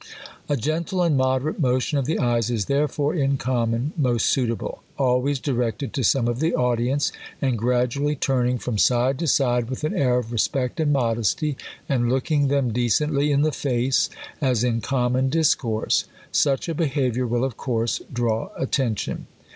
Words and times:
A 0.49 0.57
gentle 0.57 1.03
and 1.03 1.15
moderate 1.15 1.59
motion 1.59 1.99
of 1.99 2.05
the 2.05 2.17
eyes 2.17 2.49
is, 2.49 2.65
therefore, 2.65 3.13
in 3.13 3.37
common, 3.37 3.93
most 3.95 4.25
suitable; 4.25 4.81
always 4.97 5.37
directed 5.37 5.93
to 5.93 6.01
some 6.03 6.27
of 6.27 6.39
the 6.39 6.55
audience, 6.55 7.11
and 7.39 7.55
gradually 7.55 8.15
turning 8.15 8.57
from 8.57 8.79
side 8.79 9.19
to 9.19 9.27
side 9.27 9.69
with 9.69 9.83
an 9.83 9.93
air 9.95 10.17
of 10.17 10.31
respect 10.31 10.79
and 10.79 10.91
modesty, 10.91 11.55
and 11.87 12.09
looking 12.09 12.47
them 12.47 12.73
decently 12.73 13.31
in 13.31 13.43
the 13.43 13.51
face, 13.51 14.09
as 14.41 14.63
in 14.63 14.81
common 14.81 15.29
dis 15.29 15.53
course. 15.53 16.05
Such 16.31 16.67
a 16.67 16.73
behaviour 16.73 17.27
will 17.27 17.43
of 17.43 17.55
course 17.55 18.01
draw 18.11 18.49
at 18.59 18.71
tention. 18.71 19.27